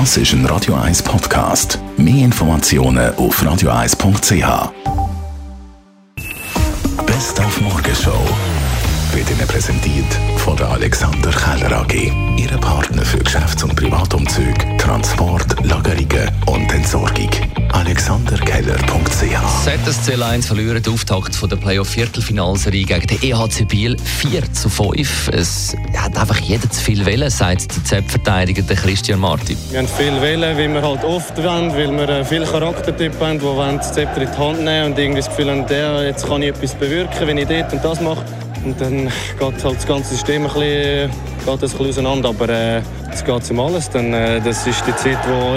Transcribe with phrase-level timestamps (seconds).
[0.00, 1.78] Das ist ein Radio 1 Podcast.
[1.96, 4.72] Mehr Informationen auf radio1.ch.
[7.06, 8.18] Best auf Morgenshow
[9.12, 12.12] wird Ihnen präsentiert von der Alexander Keller AG.
[12.36, 17.30] Ihre Partner für Geschäfts- und Privatumzug, Transport, Lagerungen und Entsorgung.
[17.70, 24.68] AlexanderKeller.ch ZSC 1 verlieren den Auftakt von der Playoff-Viertelfinalserie gegen den EHC Biel 4 zu
[24.68, 25.28] 5.
[25.28, 29.56] Es hat einfach jeder zu viel Welle, sagt der Z-Verteidiger Christian Martin.
[29.70, 33.38] Wir haben viel Welle, weil wir halt oft wollen, weil wir äh, viele Charaktertypen haben,
[33.38, 36.28] die wollen das Zepter in die Hand nehmen und irgendwie das Gefühl haben, der, jetzt
[36.28, 38.24] kann ich etwas bewirken, wenn ich dort und das mache.
[38.64, 39.06] Und dann
[39.38, 42.28] geht halt das ganze System ein bisschen, geht das ein bisschen auseinander.
[42.30, 43.90] Aber äh, es geht um alles.
[43.90, 45.56] Dann, äh, das ist die Zeit, wo,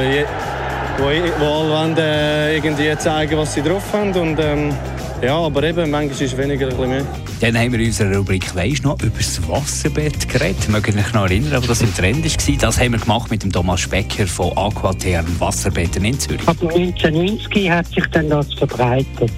[0.98, 4.14] wo alle wollen, äh, irgendwie zeigen, was sie drauf haben.
[4.14, 4.74] Und, ähm,
[5.22, 7.06] ja, aber eben, manchmal ist es weniger, ein bisschen mehr.
[7.40, 10.70] Dann haben wir in unserer Rubrik «Weisst noch?» über das Wasserbett geredet.
[10.70, 12.58] Mögt ihr euch noch erinnern, wo das im Trend war?
[12.58, 16.48] Das haben wir gemacht mit dem Thomas Specker von Aquatherm Wasserbetten in Zürich.
[16.48, 19.32] Ab 1990 hat sich dann das verbreitet.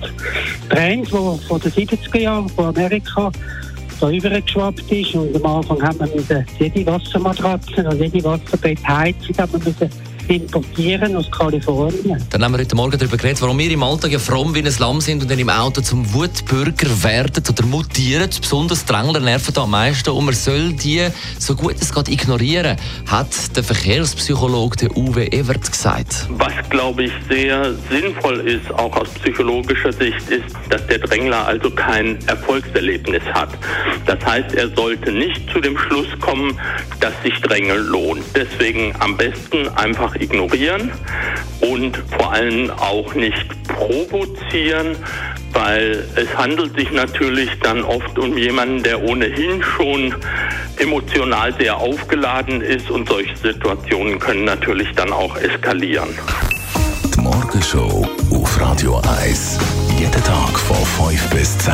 [0.70, 3.32] Trend, der von den 70er Jahren von Amerika
[4.00, 5.14] da übergeschwappt ist.
[5.16, 11.30] Und am Anfang haben wir jede Wassermatratze und jede Wasserbettheizung haben wir müssen importieren aus
[11.32, 12.24] Kalifornien.
[12.30, 14.74] Dann haben wir heute Morgen darüber geredet, warum wir im Alltag ja fromm wie ein
[14.80, 18.30] Lamm sind und dann im Auto zum Wutbürger werden oder mutieren.
[18.40, 21.08] Besonders Drängler nerven da am meisten und man soll die
[21.40, 26.28] so gut es geht ignorieren, hat der Verkehrspsychologe Uwe Evert gesagt.
[26.30, 31.72] Was, glaube ich, sehr sinnvoll ist, auch aus psychologischer Sicht, ist, dass der Drängler also
[31.72, 33.50] kein Erfolgserlebnis hat.
[34.06, 36.60] Das heißt, er sollte nicht zu dem Schluss kommen,
[37.00, 38.24] dass sich Drängeln lohnt.
[38.36, 40.92] Deswegen am besten einfach ignorieren
[41.62, 44.96] und vor allem auch nicht provozieren,
[45.54, 50.16] weil es handelt sich natürlich dann oft um jemanden, der ohnehin schon
[50.78, 56.10] emotional sehr aufgeladen ist und solche Situationen können natürlich dann auch eskalieren.
[57.16, 59.58] Die Morgenshow auf Radio 1.
[59.98, 61.74] Jeden Tag von 5 bis 10.